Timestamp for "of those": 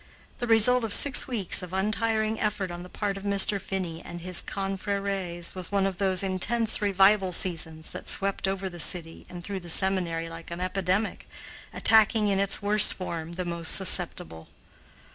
5.85-6.23